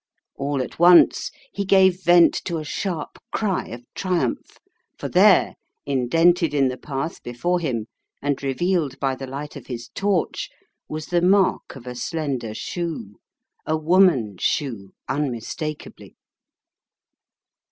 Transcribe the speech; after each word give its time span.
All 0.35 0.63
at 0.63 0.79
once 0.79 1.29
he 1.53 1.63
gave 1.63 2.03
vent 2.03 2.33
to 2.45 2.57
a 2.57 2.63
sharp 2.63 3.19
cry 3.31 3.67
of 3.67 3.83
triumph 3.93 4.57
for 4.97 5.07
there, 5.07 5.53
indented 5.85 6.55
in 6.55 6.69
the 6.69 6.77
path 6.79 7.21
before 7.21 7.59
him 7.59 7.85
and 8.19 8.41
revealed 8.41 8.99
by 8.99 9.13
the 9.13 9.27
light 9.27 9.55
of 9.55 9.67
his 9.67 9.89
torch, 9.89 10.49
was 10.89 11.05
the 11.05 11.21
mark 11.21 11.75
of 11.75 11.85
a 11.85 11.93
slender 11.93 12.55
shoe— 12.55 13.17
a 13.67 13.77
woman's 13.77 14.41
shoe 14.41 14.89
unmistak 15.07 15.85
ably. 15.85 16.15